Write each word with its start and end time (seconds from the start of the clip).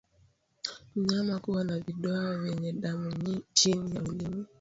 Mnyama 0.95 1.39
kuwa 1.39 1.63
na 1.63 1.79
vidoa 1.79 2.37
vyenye 2.37 2.73
damu 2.73 3.13
chini 3.53 3.95
ya 3.95 4.01
ulimi 4.01 4.45